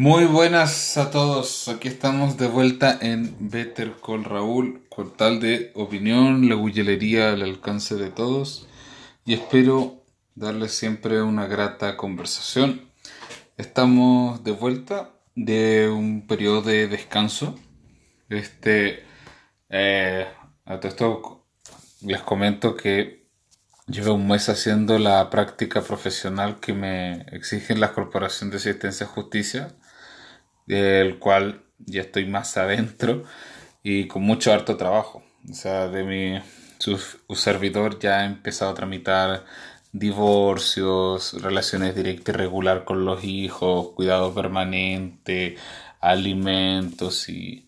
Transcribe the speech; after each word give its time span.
Muy 0.00 0.26
buenas 0.26 0.96
a 0.96 1.10
todos, 1.10 1.66
aquí 1.66 1.88
estamos 1.88 2.36
de 2.36 2.46
vuelta 2.46 2.96
en 3.00 3.50
Better 3.50 3.96
Call 4.00 4.22
Raúl, 4.22 4.86
con 4.88 5.16
tal 5.16 5.40
de 5.40 5.72
opinión, 5.74 6.48
la 6.48 6.54
guillería 6.54 7.32
al 7.32 7.42
alcance 7.42 7.96
de 7.96 8.08
todos 8.08 8.68
y 9.26 9.34
espero 9.34 10.04
darles 10.36 10.70
siempre 10.70 11.20
una 11.20 11.48
grata 11.48 11.96
conversación. 11.96 12.88
Estamos 13.56 14.44
de 14.44 14.52
vuelta 14.52 15.10
de 15.34 15.88
un 15.88 16.28
periodo 16.28 16.62
de 16.62 16.86
descanso. 16.86 17.58
Este, 18.28 19.02
eh, 19.68 20.28
a 20.64 20.78
todo 20.78 20.88
esto 20.90 21.46
les 22.02 22.22
comento 22.22 22.76
que 22.76 23.26
llevo 23.88 24.14
un 24.14 24.28
mes 24.28 24.48
haciendo 24.48 24.96
la 25.00 25.28
práctica 25.28 25.80
profesional 25.80 26.60
que 26.60 26.72
me 26.72 27.22
exigen 27.32 27.80
las 27.80 27.90
corporaciones 27.90 28.52
de 28.52 28.70
asistencia 28.70 29.06
a 29.06 29.10
justicia, 29.10 29.74
del 30.68 31.18
cual 31.18 31.62
ya 31.78 32.02
estoy 32.02 32.26
más 32.26 32.56
adentro 32.56 33.24
y 33.82 34.06
con 34.06 34.22
mucho 34.22 34.52
harto 34.52 34.76
trabajo. 34.76 35.22
O 35.50 35.54
sea, 35.54 35.88
de 35.88 36.04
mi 36.04 36.38
su, 36.78 36.98
servidor 37.34 37.98
ya 37.98 38.20
ha 38.20 38.24
empezado 38.24 38.70
a 38.70 38.74
tramitar 38.74 39.44
divorcios, 39.92 41.34
relaciones 41.42 41.94
directas 41.94 42.34
y 42.34 42.38
regular 42.38 42.84
con 42.84 43.04
los 43.04 43.24
hijos, 43.24 43.90
cuidado 43.94 44.34
permanente, 44.34 45.56
alimentos 46.00 47.28
y 47.28 47.66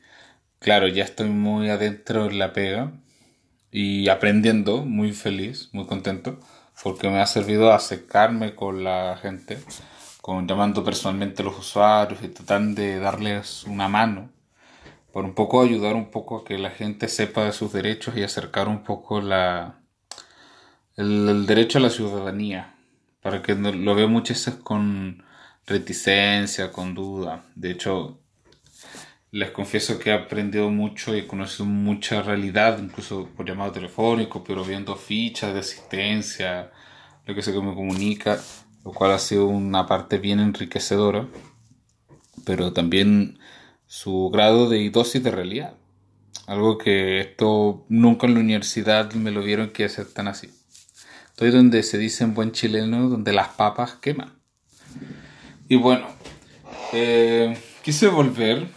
claro, 0.58 0.88
ya 0.88 1.04
estoy 1.04 1.28
muy 1.28 1.70
adentro 1.70 2.26
en 2.26 2.38
la 2.38 2.52
pega 2.52 2.92
y 3.72 4.08
aprendiendo, 4.08 4.84
muy 4.84 5.12
feliz, 5.12 5.70
muy 5.72 5.86
contento, 5.86 6.38
porque 6.82 7.08
me 7.08 7.20
ha 7.20 7.26
servido 7.26 7.72
a 7.72 7.76
acercarme 7.76 8.54
con 8.54 8.84
la 8.84 9.18
gente, 9.20 9.58
con 10.20 10.46
llamando 10.46 10.84
personalmente 10.84 11.42
a 11.42 11.44
los 11.46 11.58
usuarios 11.58 12.22
y 12.22 12.28
tratando 12.28 12.80
de 12.80 12.98
darles 12.98 13.64
una 13.64 13.88
mano, 13.88 14.30
por 15.12 15.24
un 15.24 15.34
poco 15.34 15.62
ayudar 15.62 15.94
un 15.94 16.10
poco 16.10 16.38
a 16.38 16.44
que 16.44 16.58
la 16.58 16.70
gente 16.70 17.08
sepa 17.08 17.44
de 17.44 17.52
sus 17.52 17.72
derechos 17.72 18.16
y 18.16 18.22
acercar 18.22 18.68
un 18.68 18.84
poco 18.84 19.20
la 19.20 19.80
el, 20.96 21.46
derecho 21.46 21.78
a 21.78 21.82
la 21.82 21.90
ciudadanía, 21.90 22.74
para 23.22 23.42
que 23.42 23.54
lo 23.54 23.94
veo 23.94 24.08
muchas 24.08 24.38
veces 24.38 24.62
con 24.62 25.24
reticencia, 25.66 26.72
con 26.72 26.94
duda. 26.94 27.44
De 27.54 27.70
hecho, 27.70 28.20
les 29.30 29.50
confieso 29.50 29.98
que 29.98 30.10
he 30.10 30.12
aprendido 30.12 30.70
mucho 30.70 31.14
y 31.14 31.20
he 31.20 31.26
conocido 31.26 31.64
mucha 31.64 32.22
realidad, 32.22 32.78
incluso 32.78 33.28
por 33.36 33.46
llamado 33.46 33.72
telefónico, 33.72 34.44
pero 34.44 34.64
viendo 34.64 34.96
fichas 34.96 35.54
de 35.54 35.60
asistencia, 35.60 36.70
lo 37.26 37.34
que 37.34 37.42
sé 37.42 37.52
que 37.52 37.60
me 37.60 37.74
comunica, 37.74 38.40
lo 38.84 38.92
cual 38.92 39.12
ha 39.12 39.18
sido 39.18 39.46
una 39.46 39.86
parte 39.86 40.18
bien 40.18 40.40
enriquecedora, 40.40 41.26
pero 42.44 42.72
también 42.72 43.38
su 43.86 44.30
grado 44.32 44.68
de 44.68 44.88
dosis 44.90 45.22
de 45.22 45.30
realidad. 45.30 45.74
Algo 46.46 46.78
que 46.78 47.20
esto 47.20 47.84
nunca 47.88 48.26
en 48.26 48.34
la 48.34 48.40
universidad 48.40 49.12
me 49.12 49.30
lo 49.30 49.42
vieron 49.42 49.70
que 49.70 49.88
ser 49.88 50.06
tan 50.06 50.28
así. 50.28 50.50
Estoy 51.28 51.50
donde 51.50 51.82
se 51.82 51.98
dice 51.98 52.24
en 52.24 52.34
buen 52.34 52.52
chileno, 52.52 53.08
donde 53.08 53.32
las 53.32 53.48
papas 53.48 53.94
queman. 53.94 54.34
Y 55.68 55.76
bueno, 55.76 56.06
eh, 56.92 57.56
quise 57.82 58.08
volver 58.08 58.68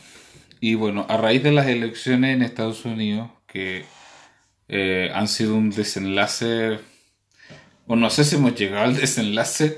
y 0.63 0.75
bueno, 0.75 1.05
a 1.09 1.17
raíz 1.17 1.43
de 1.43 1.51
las 1.51 1.67
elecciones 1.67 2.33
en 2.33 2.41
Estados 2.41 2.85
Unidos, 2.85 3.29
que 3.47 3.83
eh, 4.69 5.11
han 5.13 5.27
sido 5.27 5.55
un 5.55 5.71
desenlace, 5.71 6.79
o 7.85 7.97
no 7.97 8.09
sé 8.09 8.23
si 8.23 8.37
hemos 8.37 8.55
llegado 8.55 8.85
al 8.85 8.95
desenlace, 8.99 9.77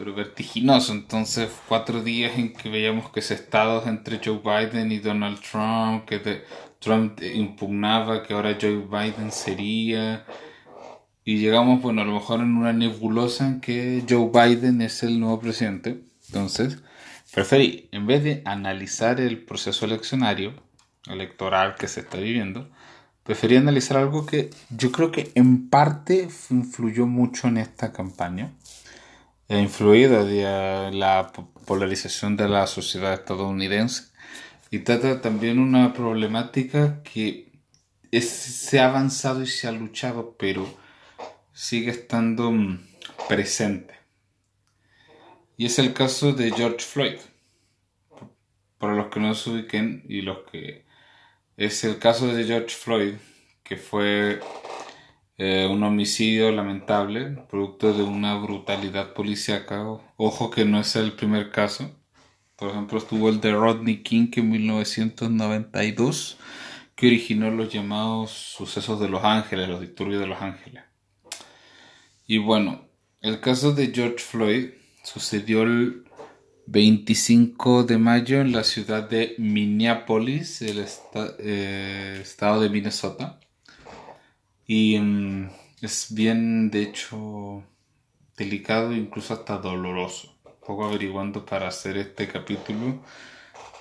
pero 0.00 0.14
vertiginoso. 0.14 0.92
Entonces, 0.92 1.48
cuatro 1.68 2.02
días 2.02 2.36
en 2.36 2.52
que 2.52 2.68
veíamos 2.68 3.10
que 3.10 3.20
ese 3.20 3.34
estado 3.34 3.86
entre 3.86 4.18
Joe 4.24 4.40
Biden 4.42 4.90
y 4.90 4.98
Donald 4.98 5.38
Trump, 5.40 6.06
que 6.06 6.42
Trump 6.80 7.22
impugnaba 7.22 8.24
que 8.24 8.34
ahora 8.34 8.58
Joe 8.60 8.86
Biden 8.90 9.30
sería. 9.30 10.24
Y 11.24 11.36
llegamos, 11.36 11.80
bueno, 11.80 12.02
a 12.02 12.04
lo 12.04 12.14
mejor 12.14 12.40
en 12.40 12.56
una 12.56 12.72
nebulosa 12.72 13.46
en 13.46 13.60
que 13.60 14.02
Joe 14.08 14.30
Biden 14.32 14.80
es 14.80 15.04
el 15.04 15.20
nuevo 15.20 15.38
presidente. 15.38 16.02
Entonces, 16.26 16.78
Preferí, 17.32 17.88
en 17.92 18.06
vez 18.08 18.24
de 18.24 18.42
analizar 18.44 19.20
el 19.20 19.44
proceso 19.44 19.84
eleccionario, 19.84 20.52
electoral 21.06 21.76
que 21.76 21.86
se 21.86 22.00
está 22.00 22.18
viviendo, 22.18 22.68
preferí 23.22 23.56
analizar 23.56 23.98
algo 23.98 24.26
que 24.26 24.50
yo 24.70 24.90
creo 24.90 25.12
que 25.12 25.30
en 25.36 25.68
parte 25.68 26.28
influyó 26.50 27.06
mucho 27.06 27.46
en 27.46 27.58
esta 27.58 27.92
campaña. 27.92 28.52
Ha 29.50 29.58
influido 29.58 30.24
de 30.24 30.92
la 30.92 31.32
polarización 31.66 32.36
de 32.36 32.48
la 32.48 32.68
sociedad 32.68 33.12
estadounidense 33.14 34.04
y 34.70 34.78
trata 34.78 35.20
también 35.20 35.58
una 35.58 35.92
problemática 35.92 37.02
que 37.02 37.50
se 38.12 38.78
ha 38.78 38.86
avanzado 38.86 39.42
y 39.42 39.48
se 39.48 39.66
ha 39.66 39.72
luchado, 39.72 40.36
pero 40.38 40.72
sigue 41.52 41.90
estando 41.90 42.52
mm, 42.52 42.78
presente. 43.28 43.94
Y 45.56 45.66
es 45.66 45.80
el 45.80 45.94
caso 45.94 46.32
de 46.32 46.52
George 46.52 46.86
Floyd. 46.86 47.18
Para 48.78 48.94
los 48.94 49.08
que 49.08 49.18
no 49.18 49.34
se 49.34 49.50
ubiquen 49.50 50.04
y 50.08 50.22
los 50.22 50.38
que... 50.50 50.84
Es 51.56 51.82
el 51.82 51.98
caso 51.98 52.32
de 52.32 52.44
George 52.44 52.70
Floyd, 52.76 53.14
que 53.64 53.76
fue 53.76 54.38
eh, 55.40 55.66
un 55.66 55.82
homicidio 55.82 56.52
lamentable, 56.52 57.44
producto 57.48 57.92
de 57.92 58.02
una 58.02 58.36
brutalidad 58.36 59.14
policíaca. 59.14 59.84
Ojo 60.16 60.50
que 60.50 60.64
no 60.64 60.80
es 60.80 60.94
el 60.96 61.12
primer 61.12 61.50
caso. 61.50 61.90
Por 62.56 62.70
ejemplo, 62.70 62.98
estuvo 62.98 63.28
el 63.28 63.40
de 63.40 63.52
Rodney 63.52 64.02
King 64.02 64.30
en 64.36 64.50
1992, 64.50 66.38
que 66.94 67.06
originó 67.06 67.50
los 67.50 67.72
llamados 67.72 68.30
sucesos 68.30 69.00
de 69.00 69.08
Los 69.08 69.24
Ángeles, 69.24 69.68
los 69.68 69.80
disturbios 69.80 70.20
de 70.20 70.26
Los 70.26 70.42
Ángeles. 70.42 70.84
Y 72.26 72.38
bueno, 72.38 72.84
el 73.20 73.40
caso 73.40 73.72
de 73.72 73.92
George 73.94 74.18
Floyd 74.18 74.66
Sucedió 75.02 75.62
el 75.62 76.04
25 76.66 77.84
de 77.84 77.98
mayo 77.98 78.40
en 78.40 78.52
la 78.52 78.64
ciudad 78.64 79.08
de 79.08 79.34
Minneapolis, 79.38 80.62
el 80.62 80.84
eh, 81.38 82.18
estado 82.22 82.60
de 82.60 82.68
Minnesota. 82.68 83.40
Y 84.72 85.00
mm, 85.00 85.50
es 85.82 86.14
bien, 86.14 86.70
de 86.70 86.82
hecho, 86.82 87.64
delicado, 88.36 88.92
incluso 88.92 89.34
hasta 89.34 89.58
doloroso. 89.58 90.32
Un 90.44 90.52
poco 90.64 90.84
averiguando 90.84 91.44
para 91.44 91.66
hacer 91.66 91.96
este 91.96 92.28
capítulo, 92.28 93.02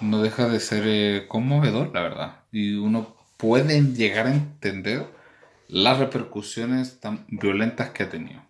no 0.01 0.23
deja 0.23 0.49
de 0.49 0.59
ser 0.59 0.83
eh, 0.87 1.27
conmovedor, 1.27 1.91
la 1.93 2.01
verdad. 2.01 2.43
Y 2.51 2.73
uno 2.73 3.15
puede 3.37 3.79
llegar 3.93 4.25
a 4.25 4.33
entender 4.33 5.05
las 5.67 5.99
repercusiones 5.99 6.99
tan 6.99 7.23
violentas 7.27 7.91
que 7.91 8.01
ha 8.01 8.09
tenido. 8.09 8.41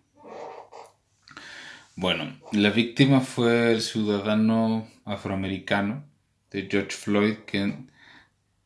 Bueno, 1.94 2.40
la 2.52 2.70
víctima 2.70 3.20
fue 3.20 3.70
el 3.70 3.82
ciudadano 3.82 4.88
afroamericano 5.04 6.04
de 6.50 6.68
George 6.70 6.92
Floyd, 6.92 7.34
que 7.46 7.74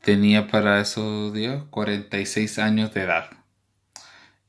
tenía 0.00 0.46
para 0.46 0.80
esos 0.80 1.34
días 1.34 1.64
46 1.70 2.60
años 2.60 2.94
de 2.94 3.02
edad. 3.02 3.43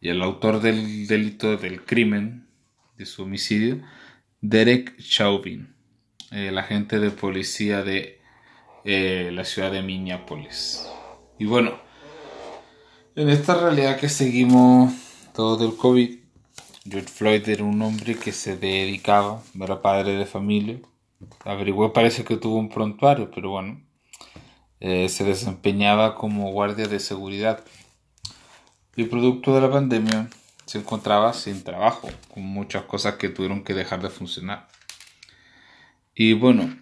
Y 0.06 0.10
el 0.10 0.22
autor 0.22 0.62
del 0.62 1.08
delito 1.08 1.58
del 1.58 1.84
crimen, 1.84 2.46
de 2.96 3.08
su 3.08 3.24
homicidio, 3.24 3.82
Derek 4.40 5.00
Chauvin, 5.00 5.74
el 6.30 6.60
agente 6.60 7.00
de 7.00 7.10
policía 7.10 7.82
de 7.82 8.22
eh, 8.84 9.32
la 9.34 9.44
ciudad 9.46 9.72
de 9.72 9.82
Minneapolis. 9.82 10.88
Y 11.40 11.46
bueno, 11.46 11.72
en 13.16 13.30
esta 13.30 13.60
realidad 13.60 14.00
que 14.00 14.08
seguimos 14.08 14.94
todo 15.34 15.58
del 15.58 15.76
COVID, 15.76 16.20
George 16.88 17.10
Floyd 17.10 17.50
era 17.50 17.64
un 17.64 17.82
hombre 17.82 18.14
que 18.14 18.32
se 18.32 18.58
dedicaba, 18.58 19.42
era 19.60 19.82
padre 19.82 20.12
de 20.12 20.28
familia. 20.28 20.78
Averigué, 21.46 21.90
parece 21.90 22.24
que 22.24 22.38
tuvo 22.38 22.60
un 22.60 22.70
prontuario, 22.70 23.32
pero 23.34 23.50
bueno, 23.50 23.82
eh, 24.82 25.10
se 25.10 25.24
desempeñaba 25.24 26.14
como 26.14 26.52
guardia 26.52 26.86
de 26.86 27.00
seguridad. 27.00 27.66
Y 28.96 29.06
producto 29.06 29.54
de 29.54 29.62
la 29.62 29.72
pandemia 29.72 30.30
se 30.66 30.80
encontraba 30.80 31.34
sin 31.34 31.64
trabajo, 31.64 32.10
con 32.34 32.44
muchas 32.44 32.84
cosas 32.84 33.16
que 33.16 33.30
tuvieron 33.30 33.64
que 33.64 33.74
dejar 33.74 34.02
de 34.02 34.10
funcionar. 34.10 34.68
Y 36.14 36.34
bueno, 36.34 36.76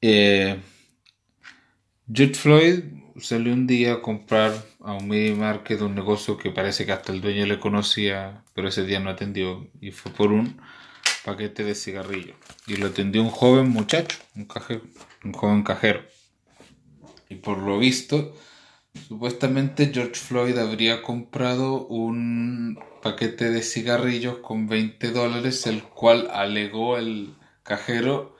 eh, 0.00 0.60
Floyd 2.34 2.84
salió 3.20 3.52
un 3.52 3.66
día 3.66 3.94
a 3.94 4.02
comprar 4.02 4.52
a 4.80 4.94
un 4.94 5.08
mini 5.08 5.32
market 5.32 5.80
un 5.80 5.94
negocio 5.94 6.36
que 6.36 6.50
parece 6.50 6.86
que 6.86 6.92
hasta 6.92 7.12
el 7.12 7.20
dueño 7.20 7.46
le 7.46 7.58
conocía, 7.58 8.44
pero 8.54 8.68
ese 8.68 8.84
día 8.84 9.00
no 9.00 9.10
atendió 9.10 9.68
y 9.80 9.90
fue 9.90 10.12
por 10.12 10.32
un 10.32 10.60
paquete 11.24 11.64
de 11.64 11.74
cigarrillos. 11.74 12.36
Y 12.66 12.76
lo 12.76 12.86
atendió 12.86 13.22
un 13.22 13.30
joven 13.30 13.68
muchacho, 13.68 14.18
un 14.34 14.46
cajero, 14.46 14.82
un 15.24 15.32
joven 15.32 15.62
cajero. 15.62 16.02
Y 17.28 17.36
por 17.36 17.58
lo 17.58 17.78
visto, 17.78 18.34
supuestamente 19.12 19.90
George 19.92 20.14
Floyd 20.14 20.56
habría 20.58 21.02
comprado 21.02 21.86
un 21.86 22.78
paquete 23.02 23.50
de 23.50 23.62
cigarrillos 23.62 24.38
con 24.38 24.68
20 24.68 25.10
dólares, 25.10 25.66
el 25.66 25.82
cual 25.82 26.28
alegó 26.32 26.96
el 26.96 27.34
cajero 27.62 28.36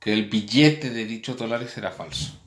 que 0.00 0.12
el 0.12 0.28
billete 0.28 0.90
de 0.90 1.04
dichos 1.04 1.36
dólares 1.36 1.76
era 1.78 1.92
falso. 1.92 2.38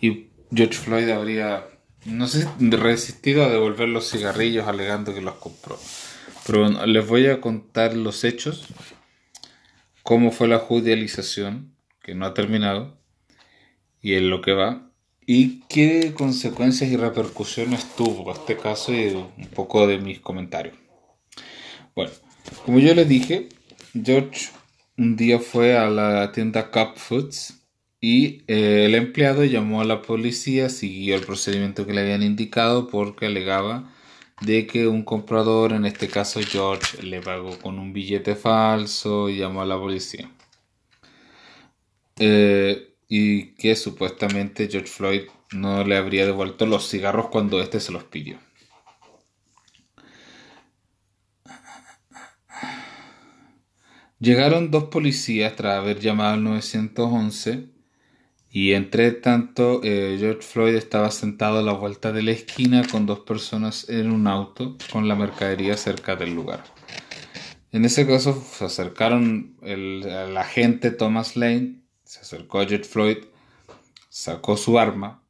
Y 0.00 0.28
George 0.54 0.74
Floyd 0.74 1.08
habría, 1.10 1.66
no 2.04 2.26
sé, 2.26 2.46
resistido 2.60 3.44
a 3.44 3.48
devolver 3.48 3.88
los 3.88 4.10
cigarrillos 4.10 4.68
alegando 4.68 5.14
que 5.14 5.22
los 5.22 5.34
compró. 5.36 5.78
Pero 6.46 6.86
les 6.86 7.06
voy 7.08 7.26
a 7.28 7.40
contar 7.40 7.96
los 7.96 8.24
hechos, 8.24 8.66
cómo 10.02 10.30
fue 10.30 10.48
la 10.48 10.58
judicialización, 10.58 11.74
que 12.02 12.14
no 12.14 12.26
ha 12.26 12.34
terminado, 12.34 12.98
y 14.02 14.14
en 14.14 14.28
lo 14.28 14.42
que 14.42 14.52
va, 14.52 14.90
y 15.26 15.60
qué 15.68 16.12
consecuencias 16.14 16.90
y 16.90 16.96
repercusiones 16.96 17.94
tuvo 17.96 18.32
este 18.32 18.56
caso 18.56 18.92
y 18.92 19.08
un 19.08 19.48
poco 19.54 19.86
de 19.86 19.98
mis 19.98 20.20
comentarios. 20.20 20.76
Bueno, 21.94 22.12
como 22.64 22.78
yo 22.78 22.94
les 22.94 23.08
dije, 23.08 23.48
George 23.92 24.48
un 24.96 25.16
día 25.16 25.38
fue 25.40 25.76
a 25.76 25.90
la 25.90 26.30
tienda 26.32 26.70
Cup 26.70 26.96
Foods 26.96 27.64
y 28.00 28.42
eh, 28.46 28.84
el 28.86 28.94
empleado 28.94 29.44
llamó 29.44 29.80
a 29.80 29.84
la 29.84 30.02
policía, 30.02 30.68
siguió 30.68 31.16
el 31.16 31.22
procedimiento 31.22 31.86
que 31.86 31.94
le 31.94 32.02
habían 32.02 32.22
indicado 32.22 32.88
porque 32.88 33.26
alegaba 33.26 33.90
de 34.40 34.66
que 34.66 34.86
un 34.86 35.04
comprador, 35.04 35.72
en 35.72 35.86
este 35.86 36.08
caso 36.08 36.40
George, 36.40 37.02
le 37.02 37.20
pagó 37.22 37.58
con 37.58 37.78
un 37.78 37.92
billete 37.92 38.34
falso 38.34 39.28
y 39.30 39.38
llamó 39.38 39.62
a 39.62 39.66
la 39.66 39.78
policía. 39.78 40.30
Eh, 42.18 42.93
y 43.16 43.54
que 43.54 43.76
supuestamente 43.76 44.66
George 44.68 44.88
Floyd 44.88 45.22
no 45.52 45.84
le 45.84 45.96
habría 45.96 46.26
devuelto 46.26 46.66
los 46.66 46.90
cigarros 46.90 47.28
cuando 47.28 47.62
éste 47.62 47.78
se 47.78 47.92
los 47.92 48.02
pidió. 48.02 48.38
Llegaron 54.18 54.72
dos 54.72 54.84
policías 54.84 55.54
tras 55.54 55.78
haber 55.78 56.00
llamado 56.00 56.34
al 56.34 56.42
911 56.42 57.68
y 58.50 58.72
entre 58.72 59.12
tanto 59.12 59.80
eh, 59.84 60.16
George 60.18 60.42
Floyd 60.42 60.74
estaba 60.74 61.12
sentado 61.12 61.60
a 61.60 61.62
la 61.62 61.72
vuelta 61.72 62.10
de 62.10 62.22
la 62.24 62.32
esquina 62.32 62.82
con 62.84 63.06
dos 63.06 63.20
personas 63.20 63.88
en 63.88 64.10
un 64.10 64.26
auto 64.26 64.76
con 64.92 65.06
la 65.06 65.14
mercadería 65.14 65.76
cerca 65.76 66.16
del 66.16 66.34
lugar. 66.34 66.64
En 67.70 67.84
ese 67.84 68.08
caso 68.08 68.42
se 68.42 68.64
acercaron 68.64 69.54
el, 69.62 70.04
el 70.04 70.36
agente 70.36 70.90
Thomas 70.90 71.36
Lane 71.36 71.83
se 72.04 72.20
acercó 72.20 72.60
a 72.60 72.66
George 72.66 72.84
Floyd, 72.84 73.18
sacó 74.08 74.56
su 74.56 74.78
arma, 74.78 75.22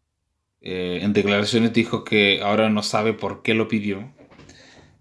eh, 0.61 1.01
en 1.03 1.13
declaraciones 1.13 1.73
dijo 1.73 2.05
que 2.05 2.41
ahora 2.43 2.71
no 2.71 2.83
sabe 2.83 3.13
por 3.13 3.43
qué 3.43 3.55
lo 3.55 3.69
pidió, 3.69 4.13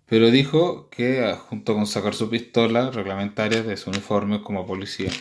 pero 0.05 0.29
dijo 0.29 0.89
que 0.89 1.23
ah, 1.23 1.37
junto 1.37 1.73
con 1.73 1.87
sacar 1.87 2.13
su 2.13 2.29
pistola 2.29 2.91
reglamentaria 2.91 3.63
de 3.63 3.77
su 3.77 3.89
uniforme 3.89 4.43
como 4.43 4.65
policía, 4.65 5.11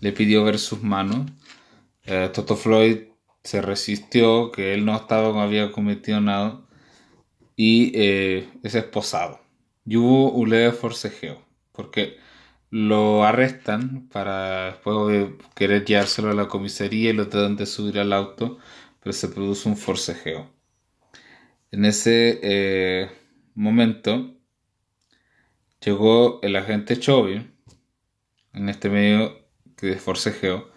le 0.00 0.12
pidió 0.12 0.44
ver 0.44 0.58
sus 0.58 0.82
manos. 0.82 1.30
Eh, 2.04 2.30
Toto 2.32 2.56
Floyd 2.56 2.98
se 3.42 3.62
resistió, 3.62 4.52
que 4.52 4.74
él 4.74 4.84
no 4.84 4.94
estaba, 4.94 5.32
no 5.32 5.40
había 5.40 5.72
cometido 5.72 6.20
nada, 6.20 6.60
y 7.56 7.92
eh, 7.94 8.48
es 8.62 8.74
esposado. 8.74 9.40
Y 9.86 9.96
hubo 9.96 10.30
un 10.32 10.50
leve 10.50 10.72
forcejeo, 10.72 11.42
porque 11.72 12.18
lo 12.70 13.24
arrestan 13.24 14.08
para 14.08 14.66
después 14.66 15.32
querer 15.54 15.84
llevárselo 15.84 16.30
a 16.30 16.34
la 16.34 16.48
comisaría 16.48 17.10
y 17.10 17.14
lo 17.14 17.28
tratan 17.28 17.56
de 17.56 17.66
subir 17.66 17.98
al 17.98 18.12
auto, 18.12 18.58
pero 19.00 19.12
se 19.12 19.28
produce 19.28 19.68
un 19.68 19.76
forcejeo. 19.76 20.50
En 21.70 21.84
ese 21.84 22.40
eh, 22.42 23.10
momento 23.54 24.34
llegó 25.80 26.40
el 26.42 26.56
agente 26.56 26.98
Chovy 26.98 27.46
en 28.54 28.68
este 28.68 28.90
medio 28.90 29.46
de 29.80 29.96
forcejeo 29.96 30.70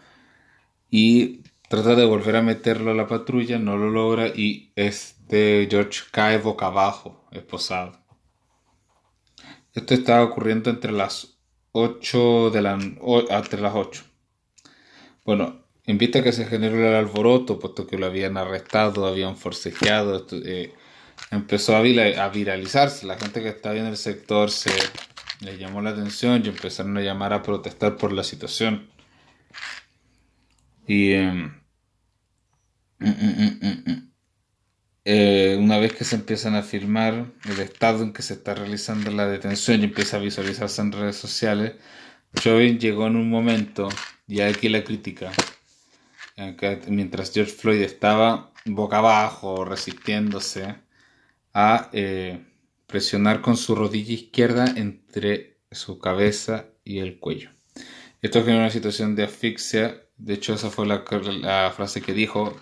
y 0.90 1.44
trata 1.70 1.96
de 1.96 2.06
volver 2.06 2.36
a 2.36 2.42
meterlo 2.42 2.92
a 2.92 2.94
la 2.94 3.08
patrulla, 3.08 3.58
no 3.58 3.78
lo 3.78 3.90
logra 3.90 4.28
y 4.28 4.74
este 4.76 5.68
George 5.70 6.02
cae 6.12 6.38
boca 6.38 6.68
abajo, 6.68 7.26
esposado. 7.32 8.00
Esto 9.74 9.94
estaba 9.94 10.24
ocurriendo 10.24 10.70
entre 10.70 10.92
las 10.92 11.31
8 11.72 12.50
de 12.52 12.62
la, 12.62 12.74
entre 12.74 13.62
las 13.62 13.76
8. 13.76 14.04
Bueno, 15.26 15.62
en 15.86 15.98
vista 15.98 16.24
que 16.24 16.32
se 16.32 16.46
generó 16.46 16.78
el 16.88 16.96
alboroto, 16.96 17.60
puesto 17.60 17.88
que 17.88 17.98
lo 17.98 18.06
habían 18.06 18.38
arrestado, 18.38 19.06
habían 19.06 19.38
forcejeado, 19.38 20.26
eh, 20.32 20.74
empezó 21.32 21.76
a, 21.76 21.82
viralizarse. 21.82 23.06
La 23.08 23.18
gente 23.18 23.42
que 23.42 23.50
estaba 23.50 23.76
en 23.76 23.86
el 23.86 23.98
sector 23.98 24.52
se 24.52 24.72
le 25.42 25.58
llamó 25.58 25.82
la 25.82 25.92
atención 25.92 26.44
y 26.46 26.50
empezaron 26.50 26.98
a 26.98 27.02
llamar 27.02 27.34
a 27.34 27.44
protestar 27.44 27.98
por 27.98 28.12
la 28.14 28.24
situación. 28.24 28.90
Y 30.88 31.14
em, 31.14 31.62
mm, 33.00 33.10
mm, 33.10 33.82
mm, 33.86 34.11
eh, 35.04 35.58
una 35.60 35.80
vez 35.80 35.94
que 35.94 36.04
se 36.04 36.16
empiezan 36.16 36.56
a 36.56 36.62
filmar 36.62 37.32
el 37.46 37.60
estado 37.60 38.04
en 38.04 38.14
que 38.14 38.22
se 38.22 38.36
está 38.36 38.54
realizando 38.54 39.10
la 39.12 39.28
detención 39.28 39.82
y 39.82 39.86
empieza 39.86 40.18
a 40.18 40.20
visualizarse 40.20 40.82
en 40.82 40.92
redes 40.92 41.16
sociales, 41.16 41.74
Chauvin 42.36 42.80
llegó 42.80 43.08
en 43.08 43.16
un 43.16 43.30
momento, 43.30 43.90
y 44.28 44.42
aquí 44.42 44.70
la 44.70 44.84
crítica, 44.84 45.32
mientras 46.88 47.34
George 47.34 47.52
Floyd 47.52 47.82
estaba 47.82 48.54
boca 48.66 49.00
abajo, 49.00 49.66
resistiéndose 49.66 50.76
a 51.54 51.90
eh, 51.94 52.46
presionar 52.88 53.42
con 53.42 53.58
su 53.58 53.76
rodilla 53.76 54.14
izquierda 54.14 54.66
entre 54.76 55.58
su 55.72 56.00
cabeza 56.00 56.68
y 56.84 57.00
el 57.00 57.20
cuello. 57.20 57.50
Esto 58.22 58.42
generó 58.44 58.60
una 58.60 58.70
situación 58.70 59.16
de 59.16 59.24
asfixia, 59.24 60.04
de 60.18 60.36
hecho 60.36 60.54
esa 60.54 60.70
fue 60.70 60.86
la 60.86 61.74
frase 61.76 62.02
que 62.02 62.14
dijo, 62.14 62.56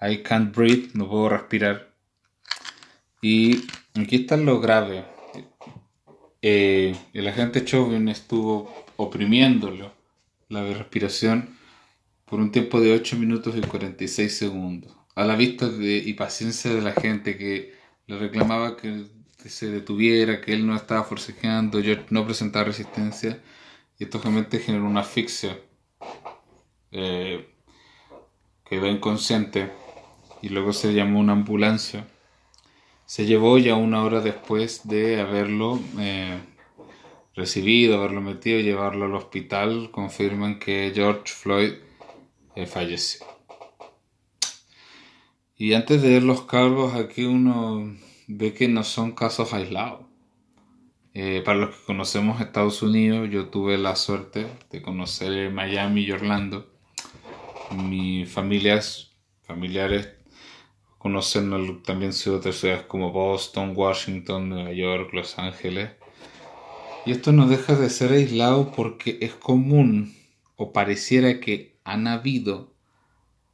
I 0.00 0.22
can't 0.22 0.54
breathe, 0.54 0.90
no 0.94 1.08
puedo 1.08 1.30
respirar. 1.30 1.94
Y 3.22 3.64
aquí 3.94 4.16
está 4.16 4.36
lo 4.36 4.60
grave. 4.60 5.04
Eh, 6.42 6.94
el 7.12 7.28
agente 7.28 7.64
Chauvin 7.64 8.08
estuvo 8.08 8.86
oprimiéndolo 8.96 9.92
la 10.48 10.62
respiración 10.62 11.56
por 12.24 12.40
un 12.40 12.52
tiempo 12.52 12.80
de 12.80 12.92
8 12.92 13.16
minutos 13.16 13.56
y 13.56 13.60
46 13.62 14.36
segundos. 14.36 14.92
A 15.14 15.24
la 15.24 15.34
vista 15.34 15.68
de, 15.68 15.96
y 15.96 16.12
paciencia 16.12 16.74
de 16.74 16.82
la 16.82 16.92
gente 16.92 17.38
que 17.38 17.74
le 18.06 18.18
reclamaba 18.18 18.76
que, 18.76 19.06
se 19.46 19.70
detuviera, 19.70 20.40
que 20.40 20.52
él 20.52 20.66
no 20.66 20.74
estaba 20.74 21.04
forcejeando, 21.04 21.78
yo 21.78 21.94
no 22.10 22.24
presentaba 22.24 22.64
resistencia, 22.64 23.40
y 23.96 24.04
esto 24.04 24.20
realmente 24.20 24.58
generó 24.58 24.86
una 24.86 25.00
asfixia. 25.00 25.56
Eh, 26.90 27.48
quedó 28.68 28.88
inconsciente 28.88 29.70
y 30.42 30.48
luego 30.48 30.72
se 30.72 30.92
llamó 30.94 31.20
una 31.20 31.32
ambulancia. 31.32 32.06
Se 33.04 33.26
llevó 33.26 33.58
ya 33.58 33.76
una 33.76 34.02
hora 34.02 34.20
después 34.20 34.86
de 34.88 35.20
haberlo 35.20 35.80
eh, 35.98 36.38
recibido, 37.34 37.98
haberlo 37.98 38.20
metido, 38.20 38.60
llevarlo 38.60 39.06
al 39.06 39.14
hospital, 39.14 39.90
confirman 39.90 40.58
que 40.58 40.92
George 40.94 41.32
Floyd 41.32 41.74
eh, 42.56 42.66
falleció. 42.66 43.24
Y 45.56 45.74
antes 45.74 46.02
de 46.02 46.10
ver 46.10 46.22
los 46.22 46.42
cargos, 46.42 46.94
aquí 46.94 47.24
uno 47.24 47.96
ve 48.26 48.52
que 48.52 48.68
no 48.68 48.82
son 48.82 49.12
casos 49.12 49.54
aislados. 49.54 50.06
Eh, 51.14 51.40
para 51.44 51.58
los 51.58 51.74
que 51.74 51.84
conocemos 51.86 52.42
Estados 52.42 52.82
Unidos, 52.82 53.30
yo 53.30 53.48
tuve 53.48 53.78
la 53.78 53.96
suerte 53.96 54.46
de 54.70 54.82
conocer 54.82 55.50
Miami 55.50 56.02
y 56.02 56.12
Orlando. 56.12 56.70
Mis 57.70 58.30
familias, 58.30 59.12
familiares 59.42 60.15
conocen 61.06 61.82
también 61.84 62.10
otras 62.34 62.56
ciudades 62.56 62.82
como 62.86 63.12
Boston, 63.12 63.74
Washington, 63.76 64.48
Nueva 64.48 64.72
York, 64.72 65.10
Los 65.12 65.38
Ángeles. 65.38 65.90
Y 67.04 67.12
esto 67.12 67.30
no 67.30 67.46
deja 67.46 67.76
de 67.76 67.90
ser 67.90 68.10
aislado 68.10 68.72
porque 68.72 69.18
es 69.20 69.32
común 69.32 70.16
o 70.56 70.72
pareciera 70.72 71.38
que 71.38 71.78
han 71.84 72.08
habido 72.08 72.72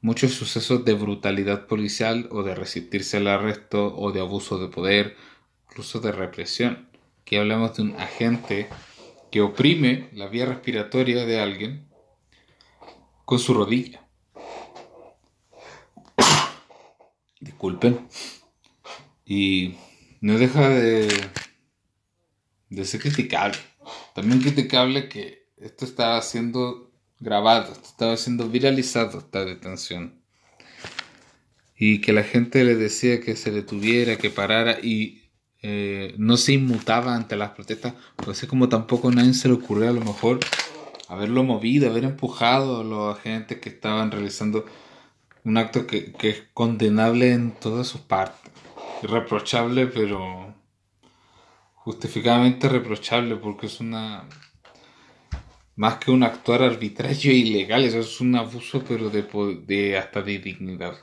muchos 0.01 0.33
sucesos 0.33 0.87
de 0.87 0.95
brutalidad 0.95 1.67
policial 1.67 2.27
o 2.33 2.43
de 2.43 2.55
resistirse 2.55 3.19
al 3.19 3.27
arresto 3.27 3.95
o 3.99 4.13
de 4.13 4.21
abuso 4.21 4.59
de 4.59 4.69
poder, 4.69 5.15
incluso 5.69 6.01
de 6.01 6.11
represión. 6.11 6.89
Aquí 7.21 7.37
hablamos 7.37 7.77
de 7.77 7.83
un 7.83 8.01
agente 8.01 8.71
que 9.31 9.43
oprime 9.43 10.09
la 10.15 10.27
vía 10.27 10.47
respiratoria 10.47 11.27
de 11.27 11.39
alguien 11.39 11.87
con 13.27 13.39
su 13.39 13.53
rodilla. 13.53 14.07
Disculpen. 17.43 18.09
Y 19.27 19.75
no 20.21 20.39
deja 20.39 20.69
de, 20.69 21.09
de 22.71 22.85
ser 22.85 23.01
criticable. 23.01 23.59
También 24.15 24.41
criticable 24.41 25.09
que 25.09 25.49
esto 25.59 25.85
estaba 25.85 26.21
siendo 26.23 26.91
grabado, 27.21 27.73
estaba 27.73 28.17
siendo 28.17 28.49
viralizado 28.49 29.19
esta 29.19 29.45
detención. 29.45 30.23
Y 31.77 32.01
que 32.01 32.13
la 32.13 32.23
gente 32.23 32.65
le 32.65 32.77
decía 32.77 33.21
que 33.21 33.37
se 33.37 33.51
detuviera, 33.51 34.17
que 34.17 34.31
parara 34.31 34.79
y 34.81 35.23
eh, 35.63 36.15
no 36.19 36.37
se 36.37 36.53
inmutaba 36.53 37.15
ante 37.15 37.37
las 37.37 37.51
protestas. 37.51 37.95
Pues 38.17 38.43
es 38.43 38.49
como 38.49 38.69
tampoco 38.69 39.09
a 39.09 39.13
nadie 39.13 39.35
se 39.35 39.49
le 39.49 39.55
ocurrió 39.55 39.89
a 39.89 39.93
lo 39.93 40.01
mejor 40.01 40.41
haberlo 41.09 41.43
movido, 41.43 41.91
haber 41.91 42.05
empujado 42.05 42.81
a 42.81 42.85
los 42.85 43.19
agentes 43.19 43.59
que 43.59 43.69
estaban 43.69 44.11
realizando 44.11 44.65
un 45.45 45.57
acto 45.57 45.87
que, 45.87 46.13
que 46.13 46.31
es 46.31 46.43
condenable 46.55 47.33
en 47.33 47.53
todas 47.53 47.87
sus 47.87 48.01
partes. 48.01 48.53
Irreprochable, 49.03 49.87
pero 49.87 50.55
justificadamente 51.75 52.69
reprochable 52.69 53.37
porque 53.37 53.67
es 53.67 53.81
una 53.81 54.29
más 55.75 55.97
que 55.97 56.11
un 56.11 56.23
actuar 56.23 56.63
arbitrario 56.63 57.33
e 57.33 57.35
ilegal, 57.35 57.85
eso 57.85 58.01
es 58.01 58.21
un 58.21 58.37
abuso 58.37 58.85
pero 58.87 59.11
de, 59.11 59.23
de 59.67 59.99
hasta 59.99 60.23
de 60.23 60.39
dignidad. 60.39 60.97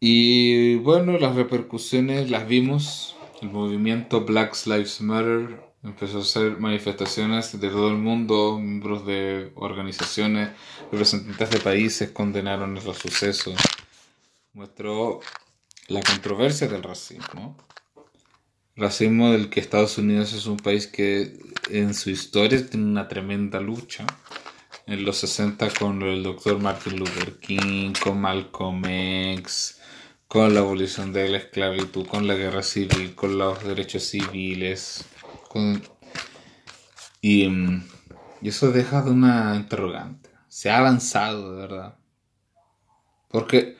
Y 0.00 0.76
bueno, 0.76 1.18
las 1.18 1.36
repercusiones 1.36 2.30
las 2.30 2.46
vimos. 2.46 3.16
El 3.40 3.50
movimiento 3.50 4.24
Black 4.24 4.54
Lives 4.66 5.00
Matter 5.00 5.71
empezó 5.82 6.18
a 6.18 6.22
hacer 6.22 6.58
manifestaciones 6.58 7.58
de 7.60 7.68
todo 7.68 7.88
el 7.88 7.98
mundo, 7.98 8.58
miembros 8.58 9.04
de 9.04 9.52
organizaciones, 9.56 10.50
representantes 10.90 11.50
de 11.50 11.58
países 11.58 12.10
condenaron 12.10 12.74
los 12.74 12.98
sucesos. 12.98 13.54
Muestró 14.52 15.20
la 15.88 16.00
controversia 16.02 16.68
del 16.68 16.82
racismo. 16.82 17.56
Racismo 18.76 19.32
del 19.32 19.50
que 19.50 19.60
Estados 19.60 19.98
Unidos 19.98 20.32
es 20.32 20.46
un 20.46 20.56
país 20.56 20.86
que 20.86 21.38
en 21.70 21.94
su 21.94 22.10
historia 22.10 22.66
tiene 22.66 22.86
una 22.86 23.08
tremenda 23.08 23.60
lucha. 23.60 24.06
En 24.86 25.04
los 25.04 25.18
60 25.18 25.70
con 25.74 26.02
el 26.02 26.22
doctor 26.22 26.58
Martin 26.58 26.98
Luther 26.98 27.38
King, 27.38 27.92
con 28.02 28.20
Malcolm 28.20 28.82
X, 28.84 29.78
con 30.26 30.54
la 30.54 30.60
abolición 30.60 31.12
de 31.12 31.28
la 31.28 31.38
esclavitud, 31.38 32.06
con 32.06 32.26
la 32.26 32.34
guerra 32.34 32.62
civil, 32.62 33.14
con 33.14 33.36
los 33.36 33.62
derechos 33.62 34.04
civiles. 34.04 35.04
Y, 37.20 37.48
mm, 37.48 37.84
y 38.40 38.48
eso 38.48 38.72
deja 38.72 39.02
de 39.02 39.10
una 39.10 39.56
interrogante. 39.56 40.30
Se 40.48 40.70
ha 40.70 40.78
avanzado, 40.78 41.54
de 41.54 41.60
verdad. 41.62 41.98
Porque 43.28 43.76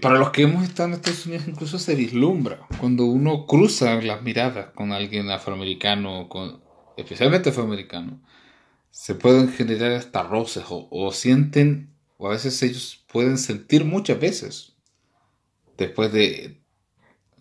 para 0.00 0.18
los 0.18 0.30
que 0.30 0.42
hemos 0.42 0.64
estado 0.64 0.88
en 0.88 0.94
Estados 0.94 1.26
Unidos 1.26 1.48
incluso 1.48 1.78
se 1.78 1.94
vislumbra 1.94 2.66
cuando 2.78 3.04
uno 3.04 3.46
cruza 3.46 4.00
las 4.00 4.22
miradas 4.22 4.70
con 4.74 4.92
alguien 4.92 5.30
afroamericano, 5.30 6.28
con, 6.28 6.62
especialmente 6.96 7.50
afroamericano, 7.50 8.22
se 8.90 9.14
pueden 9.14 9.48
generar 9.48 9.92
hasta 9.92 10.22
roces 10.22 10.64
o, 10.68 11.12
sienten, 11.12 11.94
o 12.18 12.28
a 12.28 12.30
veces 12.30 12.62
ellos 12.62 13.04
pueden 13.10 13.38
sentir 13.38 13.84
muchas 13.84 14.20
veces, 14.20 14.76
después 15.76 16.12
de 16.12 16.61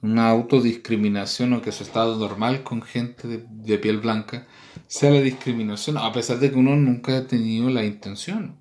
una 0.01 0.29
autodiscriminación 0.29 1.53
o 1.53 1.61
que 1.61 1.71
su 1.71 1.83
estado 1.83 2.17
normal 2.17 2.63
con 2.63 2.81
gente 2.81 3.27
de, 3.27 3.77
piel 3.77 3.99
blanca 3.99 4.47
sea 4.87 5.11
la 5.11 5.21
discriminación, 5.21 5.97
a 5.97 6.11
pesar 6.11 6.39
de 6.39 6.51
que 6.51 6.57
uno 6.57 6.75
nunca 6.75 7.17
ha 7.17 7.27
tenido 7.27 7.69
la 7.69 7.83
intención. 7.83 8.59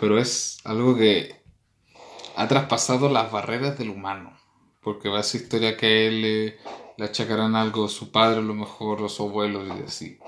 Pero 0.00 0.18
es 0.18 0.58
algo 0.64 0.96
que 0.96 1.42
ha 2.36 2.48
traspasado 2.48 3.08
las 3.08 3.30
barreras 3.30 3.78
del 3.78 3.90
humano. 3.90 4.36
Porque 4.82 5.08
va 5.08 5.20
a 5.20 5.22
ser 5.22 5.42
historia 5.42 5.76
que 5.76 6.06
él 6.06 6.22
le, 6.22 6.58
le 6.96 7.04
achacarán 7.04 7.56
algo 7.56 7.88
su 7.88 8.10
padre, 8.10 8.38
a 8.38 8.42
lo 8.42 8.54
mejor, 8.54 9.02
o 9.02 9.08
su 9.08 9.24
abuelo, 9.24 9.66
y 9.66 9.82
así. 9.84 10.18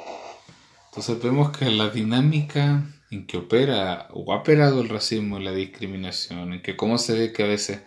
Entonces 0.88 1.22
vemos 1.22 1.56
que 1.56 1.70
la 1.70 1.90
dinámica 1.90 2.82
en 3.10 3.26
que 3.26 3.36
opera 3.36 4.08
o 4.12 4.32
ha 4.32 4.36
operado 4.36 4.80
el 4.80 4.88
racismo 4.88 5.38
y 5.38 5.44
la 5.44 5.52
discriminación, 5.52 6.54
en 6.54 6.62
que 6.62 6.76
cómo 6.76 6.98
se 6.98 7.16
ve 7.18 7.32
que 7.32 7.44
a 7.44 7.46
veces 7.46 7.80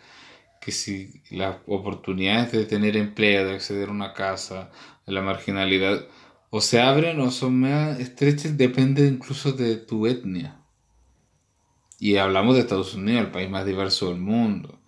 que 0.62 0.72
si 0.72 1.22
las 1.32 1.58
oportunidades 1.66 2.52
de 2.52 2.66
tener 2.66 2.96
empleo, 2.96 3.48
de 3.48 3.56
acceder 3.56 3.90
a 3.90 3.92
una 3.92 4.14
casa, 4.14 4.70
de 5.06 5.12
la 5.12 5.22
marginalidad, 5.22 6.06
o 6.52 6.62
se 6.62 6.80
abren 6.80 7.20
o 7.20 7.32
son 7.32 7.62
más 7.62 8.00
estrechas, 8.00 8.58
depende 8.58 9.08
incluso 9.08 9.54
de 9.54 9.78
tu 9.78 10.06
etnia. 10.06 10.60
Y 12.00 12.18
hablamos 12.18 12.56
de 12.56 12.62
Estados 12.62 12.94
Unidos, 12.94 13.26
el 13.26 13.32
país 13.32 13.50
más 13.50 13.66
diverso 13.66 14.10
del 14.10 14.20
mundo. 14.20 14.80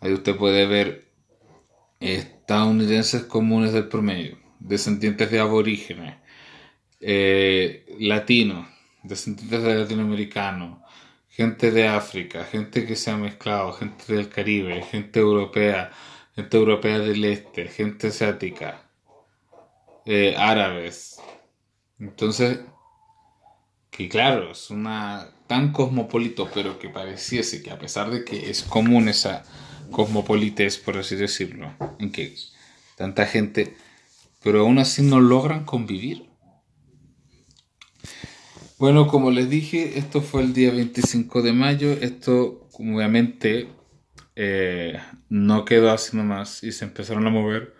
Ahí 0.00 0.12
usted 0.12 0.36
puede 0.36 0.66
ver 0.66 1.08
estadounidenses 2.00 3.24
comunes 3.24 3.72
del 3.72 3.88
promedio, 3.88 4.38
descendientes 4.60 5.30
de 5.30 5.40
aborígenes, 5.40 6.16
eh, 7.00 7.84
latinos, 7.98 8.66
descendientes 9.02 9.62
de 9.62 9.74
latinoamericanos, 9.74 10.78
gente 11.32 11.70
de 11.70 11.88
África, 11.88 12.44
gente 12.44 12.86
que 12.86 12.94
se 12.94 13.10
ha 13.10 13.16
mezclado, 13.16 13.72
gente 13.72 14.14
del 14.14 14.28
Caribe, 14.28 14.82
gente 14.82 15.18
europea, 15.18 15.90
gente 16.36 16.56
europea 16.58 16.98
del 16.98 17.24
este, 17.24 17.68
gente 17.68 18.08
asiática, 18.08 18.82
eh, 20.04 20.34
árabes. 20.36 21.18
Entonces, 21.98 22.60
que 23.90 24.08
claro, 24.10 24.52
es 24.52 24.70
una 24.70 25.30
tan 25.46 25.72
cosmopolito, 25.72 26.50
pero 26.52 26.78
que 26.78 26.90
pareciese 26.90 27.62
que 27.62 27.70
a 27.70 27.78
pesar 27.78 28.10
de 28.10 28.24
que 28.24 28.50
es 28.50 28.62
común 28.62 29.08
esa 29.08 29.42
cosmopolitez, 29.90 30.78
por 30.78 30.98
así 30.98 31.16
decirlo, 31.16 31.72
en 31.98 32.12
que 32.12 32.34
tanta 32.96 33.26
gente, 33.26 33.74
pero 34.42 34.60
aún 34.60 34.78
así 34.78 35.02
no 35.02 35.18
logran 35.20 35.64
convivir. 35.64 36.31
Bueno, 38.82 39.06
como 39.06 39.30
les 39.30 39.48
dije, 39.48 39.96
esto 39.96 40.20
fue 40.20 40.42
el 40.42 40.54
día 40.54 40.72
25 40.72 41.42
de 41.42 41.52
mayo, 41.52 41.92
esto 41.92 42.68
obviamente 42.72 43.68
eh, 44.34 44.98
no 45.28 45.64
quedó 45.64 45.92
así 45.92 46.16
nomás 46.16 46.64
y 46.64 46.72
se 46.72 46.86
empezaron 46.86 47.24
a 47.28 47.30
mover 47.30 47.76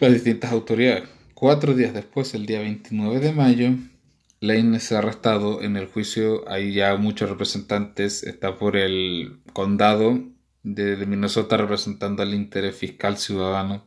las 0.00 0.12
distintas 0.12 0.52
autoridades. 0.52 1.04
Cuatro 1.32 1.72
días 1.72 1.94
después, 1.94 2.34
el 2.34 2.44
día 2.44 2.60
29 2.60 3.18
de 3.18 3.32
mayo, 3.32 3.70
Lane 4.40 4.78
ha 4.78 4.98
arrestado 4.98 5.62
en 5.62 5.78
el 5.78 5.86
juicio. 5.86 6.46
Hay 6.50 6.74
ya 6.74 6.94
muchos 6.96 7.30
representantes. 7.30 8.24
Está 8.24 8.58
por 8.58 8.76
el 8.76 9.40
condado 9.54 10.22
de, 10.62 10.96
Minnesota 11.06 11.56
representando 11.56 12.22
al 12.22 12.34
interés 12.34 12.76
fiscal 12.76 13.16
ciudadano. 13.16 13.86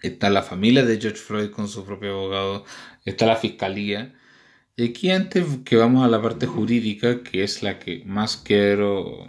Está 0.00 0.30
la 0.30 0.40
familia 0.42 0.86
de 0.86 0.98
George 0.98 1.18
Floyd 1.18 1.50
con 1.50 1.68
su 1.68 1.84
propio 1.84 2.12
abogado. 2.12 2.64
Está 3.04 3.26
la 3.26 3.36
fiscalía. 3.36 4.14
Y 4.78 4.90
aquí 4.90 5.10
antes 5.10 5.44
que 5.64 5.74
vamos 5.74 6.04
a 6.04 6.08
la 6.08 6.22
parte 6.22 6.46
jurídica, 6.46 7.24
que 7.24 7.42
es 7.42 7.64
la 7.64 7.80
que 7.80 8.04
más 8.06 8.36
quiero, 8.36 9.26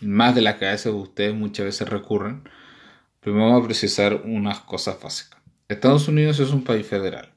más 0.00 0.34
de 0.34 0.40
la 0.40 0.58
que 0.58 0.64
a 0.64 0.70
veces 0.70 0.94
ustedes 0.94 1.34
muchas 1.34 1.66
veces 1.66 1.90
recurren, 1.90 2.48
primero 3.20 3.44
vamos 3.44 3.64
a 3.64 3.66
precisar 3.66 4.22
unas 4.24 4.60
cosas 4.60 4.98
básicas. 4.98 5.42
Estados 5.68 6.08
Unidos 6.08 6.40
es 6.40 6.52
un 6.52 6.64
país 6.64 6.86
federal 6.86 7.34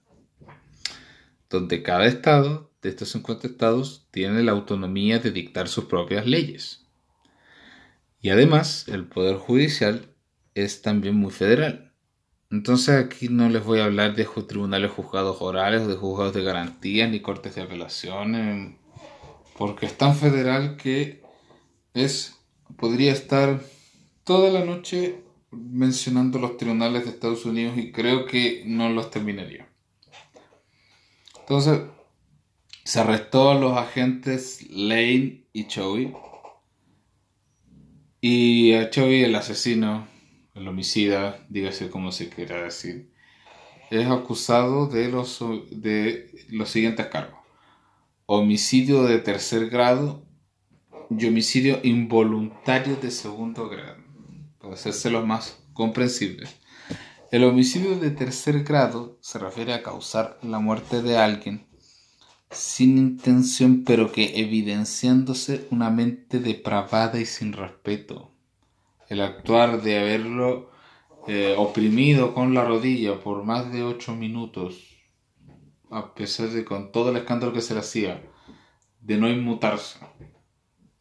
donde 1.49 1.83
cada 1.83 2.05
estado 2.05 2.71
de 2.81 2.87
estos 2.87 3.09
50 3.09 3.47
estados 3.47 4.07
tiene 4.11 4.43
la 4.43 4.53
autonomía 4.53 5.19
de 5.19 5.31
dictar 5.31 5.67
sus 5.67 5.83
propias 5.83 6.25
leyes. 6.25 6.87
Y 8.21 8.29
además, 8.29 8.87
el 8.87 9.07
Poder 9.07 9.35
Judicial 9.35 10.05
es 10.55 10.81
también 10.81 11.15
muy 11.15 11.31
federal. 11.31 11.90
Entonces 12.51 13.03
aquí 13.03 13.29
no 13.29 13.47
les 13.47 13.63
voy 13.63 13.79
a 13.79 13.85
hablar 13.85 14.13
de 14.13 14.25
tribunales 14.25 14.91
juzgados 14.91 15.41
orales, 15.41 15.87
de 15.87 15.95
juzgados 15.95 16.33
de 16.33 16.43
garantía, 16.43 17.07
ni 17.07 17.21
cortes 17.21 17.55
de 17.55 17.61
apelación, 17.61 18.77
porque 19.57 19.85
es 19.85 19.97
tan 19.97 20.15
federal 20.15 20.75
que 20.75 21.21
es 21.93 22.37
podría 22.77 23.11
estar 23.11 23.61
toda 24.23 24.49
la 24.51 24.65
noche 24.65 25.23
mencionando 25.51 26.39
los 26.39 26.57
tribunales 26.57 27.05
de 27.05 27.11
Estados 27.11 27.45
Unidos 27.45 27.77
y 27.77 27.91
creo 27.91 28.25
que 28.25 28.63
no 28.65 28.89
los 28.89 29.11
terminaría. 29.11 29.67
Entonces, 31.39 31.81
se 32.83 32.99
arrestó 32.99 33.51
a 33.51 33.55
los 33.55 33.77
agentes 33.77 34.65
Lane 34.69 35.45
y 35.53 35.67
Chovy. 35.67 36.13
Y 38.21 38.73
a 38.73 38.89
Chovy, 38.89 39.23
el 39.23 39.35
asesino, 39.35 40.07
el 40.53 40.67
homicida, 40.67 41.45
dígase 41.49 41.89
como 41.89 42.11
se 42.11 42.29
quiera 42.29 42.63
decir, 42.63 43.11
es 43.89 44.07
acusado 44.07 44.87
de 44.87 45.09
los, 45.09 45.43
de 45.69 46.45
los 46.49 46.69
siguientes 46.69 47.07
cargos. 47.07 47.39
Homicidio 48.25 49.03
de 49.03 49.19
tercer 49.19 49.69
grado 49.69 50.25
y 51.09 51.27
homicidio 51.27 51.79
involuntario 51.83 52.95
de 52.95 53.11
segundo 53.11 53.67
grado. 53.67 54.01
Para 54.59 54.75
hacerse 54.75 55.09
los 55.09 55.25
más 55.25 55.61
comprensibles. 55.73 56.55
El 57.31 57.43
homicidio 57.43 57.97
de 57.97 58.11
tercer 58.11 58.63
grado 58.63 59.17
se 59.21 59.39
refiere 59.39 59.73
a 59.73 59.83
causar 59.83 60.37
la 60.41 60.59
muerte 60.59 61.01
de 61.01 61.17
alguien 61.17 61.67
sin 62.51 62.97
intención 62.97 63.83
pero 63.85 64.11
que 64.11 64.39
evidenciándose 64.41 65.67
una 65.71 65.89
mente 65.89 66.39
depravada 66.39 67.19
y 67.19 67.25
sin 67.25 67.53
respeto. 67.53 68.30
El 69.11 69.19
actuar 69.19 69.81
de 69.81 69.99
haberlo 69.99 70.71
eh, 71.27 71.53
oprimido 71.57 72.33
con 72.33 72.53
la 72.53 72.63
rodilla 72.63 73.19
por 73.19 73.43
más 73.43 73.69
de 73.73 73.83
ocho 73.83 74.15
minutos, 74.15 74.87
a 75.89 76.15
pesar 76.15 76.47
de 76.47 76.63
con 76.63 76.93
todo 76.93 77.09
el 77.09 77.17
escándalo 77.17 77.51
que 77.51 77.59
se 77.59 77.73
le 77.73 77.81
hacía, 77.81 78.23
de 79.01 79.17
no 79.17 79.27
inmutarse, 79.27 79.99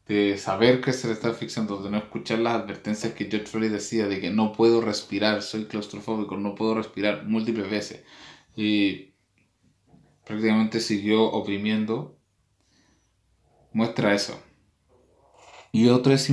de 0.09 0.37
saber 0.39 0.81
que 0.81 0.93
se 0.93 1.07
le 1.07 1.13
está 1.13 1.29
asfixiando, 1.29 1.81
de 1.81 1.89
no 1.89 1.99
escuchar 1.99 2.41
las 2.41 2.61
advertencias 2.61 3.13
que 3.13 3.27
George 3.27 3.47
Floyd 3.47 3.71
decía 3.71 4.09
de 4.09 4.21
que 4.21 4.31
no 4.31 4.55
puedo 4.55 4.81
respirar, 4.81 5.41
soy 5.41 5.67
claustrofóbico, 5.67 6.37
no 6.37 6.57
puedo 6.57 6.75
respirar 6.75 7.27
múltiples 7.27 7.71
veces. 7.71 8.03
Y 8.57 9.15
prácticamente 10.25 10.81
siguió 10.81 11.23
oprimiendo, 11.27 12.19
muestra 13.73 14.17
eso. 14.17 14.50
Y 15.73 15.89
otro 15.89 16.13
es 16.13 16.29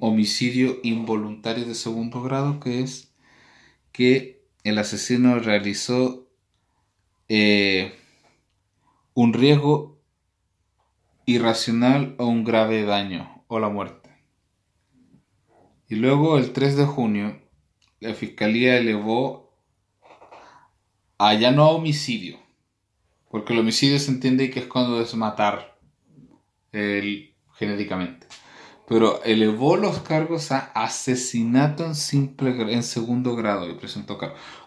homicidio 0.00 0.78
involuntario 0.82 1.64
de 1.64 1.74
segundo 1.74 2.22
grado, 2.22 2.58
que 2.58 2.80
es 2.80 3.14
que 3.92 4.42
el 4.64 4.78
asesino 4.78 5.38
realizó 5.38 6.28
eh, 7.28 7.94
un 9.14 9.32
riesgo 9.32 10.00
irracional 11.24 12.16
o 12.18 12.26
un 12.26 12.42
grave 12.42 12.82
daño 12.82 13.44
o 13.46 13.60
la 13.60 13.68
muerte. 13.68 14.10
Y 15.88 15.94
luego 15.94 16.36
el 16.36 16.52
3 16.52 16.76
de 16.76 16.84
junio, 16.84 17.40
la 18.00 18.14
fiscalía 18.14 18.76
elevó 18.76 19.56
a 21.18 21.34
ya 21.34 21.52
no 21.52 21.62
a 21.62 21.70
homicidio, 21.70 22.38
porque 23.30 23.52
el 23.52 23.60
homicidio 23.60 23.98
se 24.00 24.10
entiende 24.10 24.50
que 24.50 24.60
es 24.60 24.66
cuando 24.66 25.00
es 25.00 25.14
matar 25.14 25.78
el, 26.72 27.34
genéricamente 27.54 28.26
pero 28.88 29.22
elevó 29.22 29.76
los 29.76 29.98
cargos 30.00 30.50
a 30.50 30.70
asesinato 30.74 31.84
en 31.84 31.94
simple 31.94 32.50
en 32.72 32.82
segundo 32.82 33.36
grado 33.36 33.68
y 33.68 33.74
presentó 33.74 34.18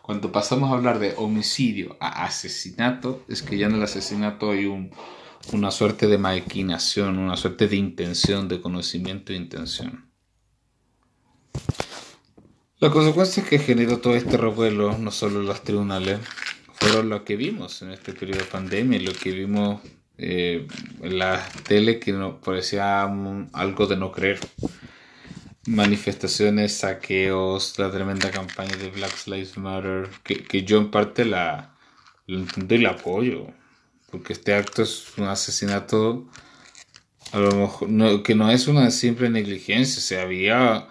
cuando 0.03 0.31
pasamos 0.31 0.69
a 0.69 0.73
hablar 0.73 0.99
de 0.99 1.15
homicidio 1.17 1.97
a 1.99 2.25
asesinato 2.25 3.23
es 3.27 3.41
que 3.41 3.57
ya 3.57 3.65
en 3.65 3.75
el 3.75 3.83
asesinato 3.83 4.51
hay 4.51 4.65
un, 4.67 4.91
una 5.53 5.71
suerte 5.71 6.07
de 6.07 6.19
maquinación 6.19 7.17
una 7.17 7.35
suerte 7.35 7.67
de 7.67 7.77
intención 7.77 8.47
de 8.47 8.61
conocimiento 8.61 9.33
e 9.33 9.37
intención. 9.37 10.11
La 12.77 12.89
consecuencia 12.89 13.43
que 13.43 13.59
generó 13.59 13.99
todo 13.99 14.15
este 14.15 14.37
revuelo 14.37 14.97
no 14.97 15.11
solo 15.11 15.41
en 15.41 15.47
los 15.47 15.63
tribunales 15.63 16.19
fueron 16.73 17.09
lo 17.09 17.25
que 17.25 17.35
vimos 17.35 17.81
en 17.81 17.91
este 17.91 18.13
periodo 18.13 18.39
de 18.39 18.45
pandemia 18.45 18.99
lo 19.01 19.13
que 19.13 19.31
vimos 19.31 19.81
eh, 20.21 20.67
en 21.01 21.19
la 21.19 21.43
tele 21.67 21.99
que 21.99 22.13
no, 22.13 22.39
parecía 22.39 23.03
algo 23.53 23.87
de 23.87 23.97
no 23.97 24.11
creer. 24.11 24.39
Manifestaciones, 25.65 26.77
saqueos, 26.77 27.77
la 27.77 27.91
tremenda 27.91 28.31
campaña 28.31 28.75
de 28.77 28.89
Black 28.89 29.27
Lives 29.27 29.57
Matter, 29.57 30.09
que, 30.23 30.43
que 30.43 30.63
yo 30.63 30.77
en 30.77 30.91
parte 30.91 31.25
la, 31.25 31.75
lo 32.27 32.39
entiendo 32.39 32.75
y 32.75 32.79
la 32.79 32.91
apoyo, 32.91 33.47
porque 34.09 34.33
este 34.33 34.53
acto 34.53 34.83
es 34.83 35.17
un 35.17 35.27
asesinato 35.27 36.27
a 37.31 37.39
lo 37.39 37.51
mejor 37.55 38.23
que 38.23 38.35
no 38.35 38.51
es 38.51 38.67
una 38.67 38.91
simple 38.91 39.29
negligencia, 39.29 40.01
se 40.01 40.19
había 40.19 40.87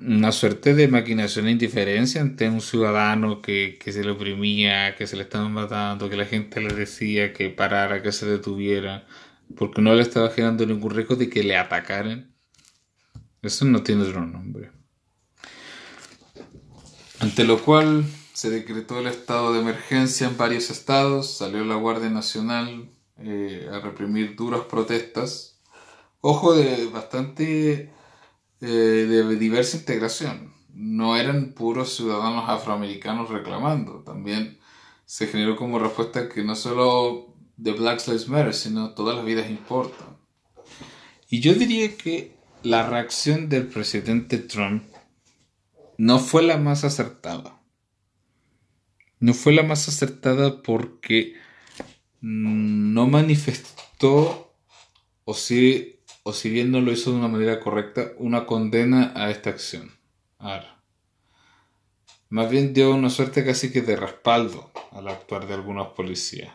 una 0.00 0.30
suerte 0.32 0.74
de 0.74 0.88
maquinación 0.88 1.48
e 1.48 1.52
indiferencia 1.52 2.20
ante 2.20 2.48
un 2.48 2.60
ciudadano 2.60 3.40
que, 3.40 3.78
se 3.84 4.04
le 4.04 4.10
oprimía, 4.10 4.94
que 4.96 5.06
se 5.06 5.16
le 5.16 5.22
estaban 5.22 5.52
matando, 5.52 6.10
que 6.10 6.16
la 6.16 6.26
gente 6.26 6.60
le 6.60 6.74
decía 6.74 7.32
que 7.32 7.48
parara, 7.48 8.02
que 8.02 8.12
se 8.12 8.26
detuviera, 8.26 9.06
porque 9.56 9.80
no 9.80 9.94
le 9.94 10.02
estaba 10.02 10.30
generando 10.30 10.66
ningún 10.66 10.90
riesgo 10.90 11.16
de 11.16 11.30
que 11.30 11.42
le 11.42 11.56
atacaran. 11.56 12.34
Eso 13.42 13.64
no 13.64 13.82
tiene 13.82 14.02
otro 14.02 14.26
nombre. 14.26 14.70
Ante 17.20 17.44
lo 17.44 17.62
cual 17.62 18.04
se 18.34 18.50
decretó 18.50 19.00
el 19.00 19.06
estado 19.06 19.54
de 19.54 19.60
emergencia 19.60 20.26
en 20.26 20.36
varios 20.36 20.68
estados, 20.68 21.38
salió 21.38 21.64
la 21.64 21.76
Guardia 21.76 22.10
Nacional 22.10 22.90
eh, 23.18 23.68
a 23.72 23.78
reprimir 23.80 24.36
duras 24.36 24.62
protestas. 24.68 25.58
Ojo 26.20 26.54
de 26.54 26.86
bastante 26.88 27.90
eh, 28.60 28.66
de 28.66 29.36
diversa 29.36 29.76
integración. 29.76 30.52
No 30.72 31.16
eran 31.16 31.52
puros 31.52 31.96
ciudadanos 31.96 32.48
afroamericanos 32.48 33.30
reclamando, 33.30 34.02
también 34.04 34.58
se 35.06 35.26
generó 35.26 35.56
como 35.56 35.78
respuesta 35.78 36.28
que 36.28 36.42
no 36.44 36.56
solo 36.56 37.34
de 37.56 37.72
Black 37.72 38.06
Lives 38.06 38.28
Matter, 38.28 38.54
sino 38.54 38.94
todas 38.94 39.16
las 39.16 39.24
vidas 39.24 39.48
importan. 39.48 40.16
Y 41.30 41.40
yo 41.40 41.54
diría 41.54 41.96
que 41.96 42.36
la 42.62 42.88
reacción 42.88 43.48
del 43.48 43.68
presidente 43.68 44.38
Trump 44.38 44.82
no 45.98 46.18
fue 46.18 46.42
la 46.42 46.58
más 46.58 46.84
acertada. 46.84 47.60
No 49.18 49.32
fue 49.32 49.52
la 49.52 49.62
más 49.62 49.88
acertada 49.88 50.62
porque 50.62 51.34
no 52.20 53.06
manifestó 53.06 54.54
o 55.24 55.34
sí 55.34 55.95
o 56.28 56.32
si 56.32 56.50
bien 56.50 56.72
no 56.72 56.80
lo 56.80 56.90
hizo 56.90 57.12
de 57.12 57.18
una 57.18 57.28
manera 57.28 57.60
correcta, 57.60 58.10
una 58.18 58.46
condena 58.46 59.12
a 59.14 59.30
esta 59.30 59.50
acción. 59.50 59.92
Ahora, 60.40 60.82
más 62.30 62.50
bien 62.50 62.74
dio 62.74 62.92
una 62.92 63.10
suerte 63.10 63.44
casi 63.44 63.70
que 63.70 63.80
de 63.80 63.94
respaldo 63.94 64.72
al 64.90 65.06
actuar 65.06 65.46
de 65.46 65.54
algunos 65.54 65.86
policías. 65.92 66.52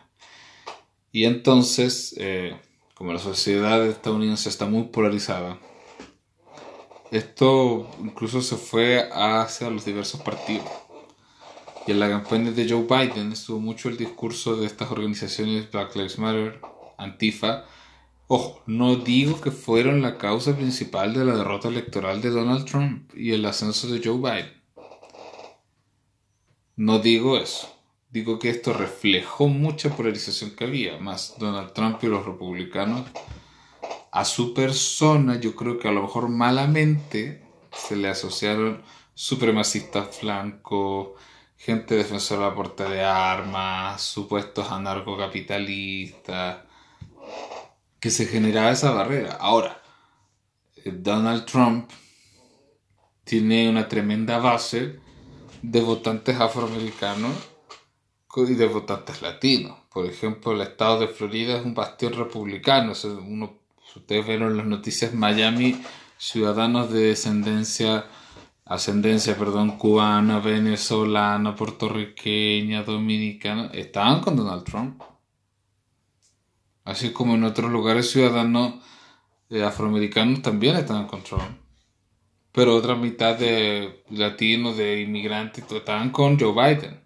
Y 1.14 1.24
entonces, 1.24 2.14
eh, 2.18 2.60
como 2.96 3.14
la 3.14 3.20
sociedad 3.20 3.88
estadounidense 3.88 4.50
está 4.50 4.66
muy 4.66 4.90
polarizada, 4.90 5.58
esto 7.10 7.90
incluso 8.02 8.42
se 8.42 8.58
fue 8.58 9.08
hacia 9.10 9.70
los 9.70 9.86
diversos 9.86 10.20
partidos. 10.20 10.68
Y 11.88 11.92
en 11.92 12.02
la 12.02 12.10
campaña 12.10 12.52
de 12.52 12.70
Joe 12.70 12.84
Biden 12.84 13.32
estuvo 13.32 13.62
mucho 13.62 13.88
el 13.88 13.96
discurso 13.96 14.58
de 14.58 14.66
estas 14.66 14.92
organizaciones 14.92 15.72
Black 15.72 15.96
Lives 15.96 16.20
Matter, 16.20 16.60
Antifa, 16.98 17.64
Ojo, 18.34 18.64
no 18.66 18.96
digo 18.96 19.42
que 19.42 19.52
fueron 19.52 20.02
la 20.02 20.18
causa 20.18 20.56
principal 20.56 21.14
de 21.14 21.26
la 21.26 21.36
derrota 21.36 21.68
electoral 21.68 22.22
de 22.22 22.30
Donald 22.30 22.64
Trump 22.64 23.12
y 23.14 23.34
el 23.34 23.46
ascenso 23.46 23.90
de 23.90 24.00
Joe 24.02 24.20
Biden. 24.20 24.64
No 26.78 27.00
digo 27.00 27.38
eso. 27.38 27.78
Digo 28.10 28.40
que 28.40 28.50
esto 28.50 28.72
reflejó 28.72 29.50
mucha 29.50 29.90
polarización 29.90 30.52
que 30.52 30.64
había, 30.64 30.98
más 30.98 31.36
Donald 31.40 31.74
Trump 31.74 32.02
y 32.04 32.08
los 32.08 32.26
republicanos. 32.26 33.06
A 34.14 34.24
su 34.24 34.54
persona, 34.54 35.38
yo 35.38 35.54
creo 35.54 35.78
que 35.78 35.90
a 35.90 35.92
lo 35.92 36.04
mejor 36.04 36.30
malamente 36.30 37.44
se 37.74 37.98
le 37.98 38.08
asociaron 38.08 38.82
supremacistas 39.14 40.22
blancos, 40.22 41.10
gente 41.58 41.96
defensora 41.96 42.44
de 42.44 42.48
la 42.48 42.56
puerta 42.56 42.90
de 42.90 43.04
armas, 43.04 44.02
supuestos 44.02 44.72
anarcocapitalistas 44.72 46.71
que 48.02 48.10
se 48.10 48.26
generaba 48.26 48.72
esa 48.72 48.92
barrera. 48.92 49.38
Ahora, 49.40 49.82
eh, 50.76 50.92
Donald 50.92 51.46
Trump 51.46 51.90
tiene 53.24 53.70
una 53.70 53.88
tremenda 53.88 54.40
base 54.40 55.00
de 55.62 55.82
votantes 55.82 56.38
afroamericanos 56.40 57.32
y 58.36 58.56
de 58.56 58.68
votantes 58.68 59.22
latinos. 59.22 59.78
Por 59.94 60.06
ejemplo, 60.06 60.54
el 60.54 60.62
estado 60.62 61.02
de 61.02 61.08
Florida 61.08 61.58
es 61.58 61.66
un 61.66 61.76
bastión 61.76 62.14
republicano. 62.14 62.94
uno, 63.28 63.60
ustedes 63.96 64.26
vieron 64.26 64.58
las 64.58 64.66
noticias, 64.66 65.14
Miami, 65.14 65.80
ciudadanos 66.18 66.92
de 66.92 67.02
descendencia, 67.02 68.06
ascendencia, 68.66 69.38
perdón, 69.38 69.78
cubana, 69.78 70.40
venezolana, 70.40 71.56
puertorriqueña, 71.56 72.84
dominicana, 72.84 73.70
estaban 73.74 74.22
con 74.22 74.36
Donald 74.38 74.64
Trump. 74.64 75.02
Así 76.84 77.12
como 77.12 77.36
en 77.36 77.44
otros 77.44 77.72
lugares 77.72 78.10
ciudadanos 78.10 78.76
eh, 79.50 79.64
afroamericanos 79.64 80.42
también 80.42 80.76
están 80.76 81.02
en 81.02 81.08
control. 81.08 81.42
Pero 82.52 82.76
otra 82.76 82.96
mitad 82.96 83.38
de 83.38 84.04
latinos, 84.10 84.78
de 84.78 85.02
inmigrantes, 85.02 85.64
estaban 85.72 86.10
con 86.12 86.40
Joe 86.40 86.54
Biden. 86.54 87.02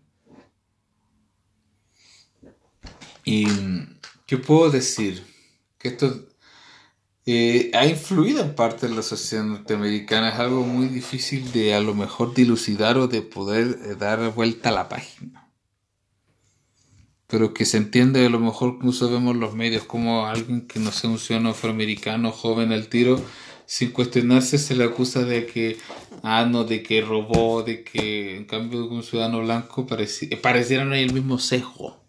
Y 3.26 3.48
qué 4.26 4.38
puedo 4.38 4.70
decir 4.70 5.26
que 5.78 5.90
esto 5.90 6.28
eh, 7.26 7.72
ha 7.74 7.86
influido 7.86 8.42
en 8.42 8.56
parte 8.56 8.86
en 8.86 8.96
la 8.96 9.02
sociedad 9.02 9.44
norteamericana. 9.44 10.30
Es 10.30 10.40
algo 10.40 10.64
muy 10.64 10.88
difícil 10.88 11.52
de 11.52 11.76
a 11.76 11.80
lo 11.80 11.94
mejor 11.96 12.34
dilucidar 12.34 12.98
o 12.98 13.08
de 13.08 13.22
poder 13.22 13.80
eh, 13.84 13.96
dar 13.96 14.34
vuelta 14.34 14.70
a 14.70 14.74
la 14.74 14.90
página 14.90 15.45
pero 17.28 17.54
que 17.54 17.66
se 17.66 17.78
entiende 17.78 18.26
a 18.26 18.30
lo 18.30 18.40
mejor 18.40 18.76
incluso 18.76 19.10
vemos 19.10 19.36
los 19.36 19.56
medios 19.56 19.84
como 19.84 20.28
alguien 20.28 20.68
que 20.68 20.80
no 20.80 20.92
sea 20.92 21.10
un 21.10 21.20
ciudadano 21.20 21.52
afroamericano 21.52 22.32
joven 22.32 22.72
al 22.72 22.88
tiro 22.88 23.20
sin 23.66 23.92
cuestionarse 23.92 24.58
se 24.58 24.76
le 24.76 24.84
acusa 24.84 25.24
de 25.24 25.46
que 25.46 25.78
ah 26.24 26.46
no 26.46 26.64
de 26.64 26.84
que 26.84 27.02
robó 27.02 27.64
de 27.64 27.84
que 27.84 28.38
en 28.38 28.46
cambio 28.46 28.86
un 28.88 29.04
ciudadano 29.04 29.40
blanco 29.42 29.88
pareciera 29.88 30.86
no 30.86 30.94
hay 30.94 31.04
el 31.04 31.14
mismo 31.14 31.40
sesgo 31.40 32.06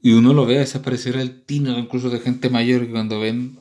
y 0.00 0.12
uno 0.12 0.32
lo 0.32 0.46
ve 0.46 0.58
desaparecer 0.58 1.16
el 1.16 1.44
tino 1.44 1.78
incluso 1.78 2.10
de 2.10 2.20
gente 2.20 2.48
mayor 2.48 2.86
que 2.86 2.92
cuando 2.92 3.20
ven 3.20 3.58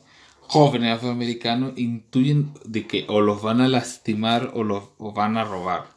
jóvenes 0.47 0.95
afroamericanos 0.95 1.73
intuyen 1.77 2.53
de 2.65 2.85
que 2.87 3.05
o 3.07 3.21
los 3.21 3.41
van 3.41 3.61
a 3.61 3.67
lastimar 3.67 4.51
o 4.53 4.63
los 4.63 4.83
van 4.99 5.37
a 5.37 5.43
robar. 5.43 5.87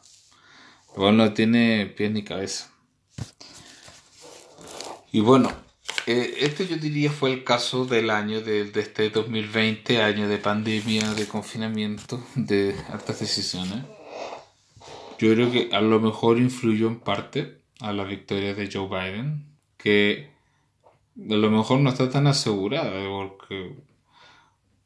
O 0.95 1.11
no 1.11 1.33
tiene 1.33 1.85
pies 1.85 2.11
ni 2.11 2.23
cabeza 2.23 2.71
y 5.11 5.19
bueno, 5.21 5.51
eh, 6.05 6.37
este 6.41 6.67
yo 6.67 6.77
diría 6.77 7.11
fue 7.11 7.31
el 7.31 7.43
caso 7.43 7.85
del 7.85 8.09
año 8.09 8.41
de, 8.41 8.65
de, 8.65 8.81
este 8.81 9.09
2020, 9.09 10.01
año 10.01 10.27
de 10.27 10.37
pandemia, 10.37 11.13
de 11.13 11.27
confinamiento, 11.27 12.23
de 12.35 12.75
altas 12.89 13.19
decisiones. 13.19 13.83
Yo 15.19 15.33
creo 15.33 15.51
que 15.51 15.69
a 15.73 15.81
lo 15.81 15.99
mejor 15.99 16.37
influyó 16.37 16.87
en 16.87 16.99
parte 16.99 17.59
a 17.79 17.91
la 17.91 18.03
victoria 18.03 18.53
de 18.53 18.69
Joe 18.71 18.87
Biden, 18.87 19.45
que 19.77 20.29
a 21.17 21.33
lo 21.33 21.49
mejor 21.49 21.79
no 21.79 21.89
está 21.89 22.09
tan 22.09 22.27
asegurada 22.27 22.91
porque 23.07 23.75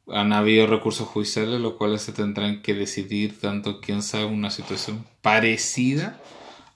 han 0.08 0.32
habido 0.32 0.66
recursos 0.66 1.08
judiciales 1.08 1.60
los 1.60 1.74
cuales 1.74 2.02
se 2.02 2.12
tendrán 2.12 2.62
que 2.62 2.74
decidir 2.74 3.38
tanto 3.40 3.80
quién 3.80 4.02
sabe 4.02 4.26
una 4.26 4.50
situación 4.50 5.06
parecida 5.22 6.20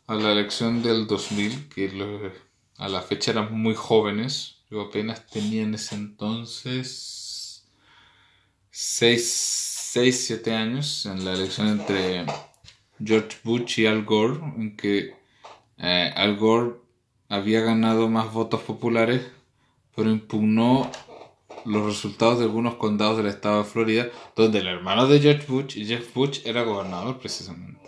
a 0.07 0.15
la 0.15 0.33
elección 0.33 0.83
del 0.83 1.07
2000 1.07 1.69
que 1.69 1.89
a 2.79 2.89
la 2.89 3.03
fecha 3.03 3.33
eran 3.33 3.53
muy 3.53 3.75
jóvenes 3.75 4.57
yo 4.71 4.81
apenas 4.83 5.27
tenía 5.27 5.63
en 5.63 5.75
ese 5.75 5.95
entonces 5.95 7.67
6, 8.71 9.93
7 9.93 10.55
años 10.55 11.07
en 11.07 11.25
la 11.25 11.33
elección 11.33 11.69
entre 11.69 12.25
George 13.03 13.39
Bush 13.45 13.81
y 13.81 13.87
Al 13.87 14.05
Gore 14.05 14.41
en 14.57 14.77
que 14.77 15.15
eh, 15.79 16.13
Al 16.15 16.37
Gore 16.37 16.77
había 17.29 17.61
ganado 17.61 18.09
más 18.09 18.33
votos 18.33 18.63
populares 18.63 19.23
pero 19.95 20.11
impugnó 20.11 20.91
los 21.65 21.85
resultados 21.85 22.39
de 22.39 22.45
algunos 22.45 22.77
condados 22.77 23.17
del 23.17 23.27
estado 23.27 23.59
de 23.59 23.69
Florida, 23.69 24.09
donde 24.37 24.61
el 24.61 24.69
hermano 24.69 25.07
de 25.07 25.21
George 25.21 25.47
Bush, 25.49 25.85
Jeff 25.85 26.15
Bush, 26.15 26.41
era 26.45 26.63
gobernador 26.63 27.19
precisamente. 27.19 27.81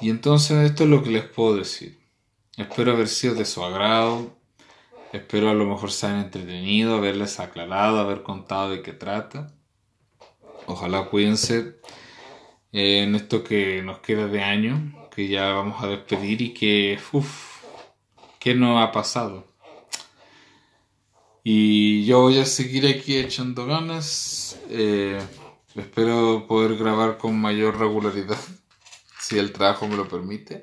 Y 0.00 0.10
entonces 0.10 0.70
esto 0.70 0.84
es 0.84 0.90
lo 0.90 1.02
que 1.02 1.10
les 1.10 1.24
puedo 1.24 1.56
decir. 1.56 2.01
Espero 2.56 2.92
haber 2.92 3.08
sido 3.08 3.34
de 3.34 3.46
su 3.46 3.64
agrado. 3.64 4.36
Espero 5.12 5.48
a 5.48 5.54
lo 5.54 5.64
mejor 5.64 5.90
se 5.90 6.06
hayan 6.06 6.20
entretenido, 6.26 6.96
haberles 6.96 7.40
aclarado, 7.40 7.98
haber 7.98 8.22
contado 8.22 8.70
de 8.70 8.82
qué 8.82 8.92
trata. 8.92 9.54
Ojalá 10.66 11.08
cuídense 11.08 11.80
en 12.72 13.14
esto 13.14 13.42
que 13.42 13.82
nos 13.82 14.00
queda 14.00 14.26
de 14.26 14.42
año, 14.42 15.08
que 15.14 15.28
ya 15.28 15.52
vamos 15.52 15.82
a 15.82 15.88
despedir 15.88 16.42
y 16.42 16.54
que, 16.54 16.98
uff, 17.12 17.62
¿qué 18.38 18.54
no 18.54 18.80
ha 18.82 18.92
pasado? 18.92 19.46
Y 21.44 22.04
yo 22.04 22.20
voy 22.20 22.38
a 22.38 22.44
seguir 22.44 22.86
aquí 22.86 23.16
echando 23.16 23.66
ganas. 23.66 24.58
Eh, 24.68 25.18
espero 25.74 26.46
poder 26.46 26.76
grabar 26.76 27.18
con 27.18 27.38
mayor 27.40 27.78
regularidad, 27.78 28.38
si 29.20 29.38
el 29.38 29.52
trabajo 29.52 29.88
me 29.88 29.96
lo 29.96 30.06
permite. 30.06 30.62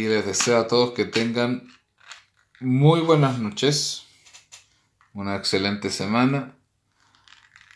Y 0.00 0.08
les 0.08 0.24
deseo 0.24 0.56
a 0.56 0.66
todos 0.66 0.92
que 0.92 1.04
tengan 1.04 1.68
muy 2.58 3.00
buenas 3.00 3.38
noches, 3.38 4.06
una 5.12 5.36
excelente 5.36 5.90
semana. 5.90 6.56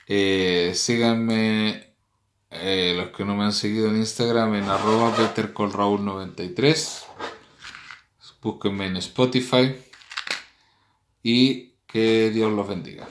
Eh, 0.06 0.72
síganme, 0.74 1.94
eh, 2.50 2.94
los 2.96 3.10
que 3.14 3.26
no 3.26 3.36
me 3.36 3.44
han 3.44 3.52
seguido 3.52 3.90
en 3.90 3.96
Instagram, 3.96 4.54
en 4.54 4.70
arroba 4.70 5.14
bettercolraul93. 5.14 7.04
Búsquenme 8.40 8.86
en 8.86 8.96
Spotify. 8.96 9.76
Y 11.22 11.74
que 11.86 12.30
Dios 12.30 12.50
los 12.50 12.66
bendiga. 12.66 13.06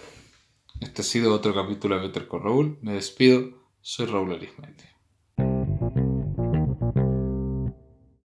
Este 0.82 1.04
ha 1.04 1.06
sido 1.06 1.36
otro 1.36 1.54
capítulo 1.54 1.98
de 1.98 2.08
Better 2.08 2.28
con 2.28 2.42
Raúl. 2.42 2.80
Me 2.82 2.94
despido. 2.94 3.62
Soy 3.80 4.08
Raúl 4.08 4.34
Arismendi. 4.34 4.93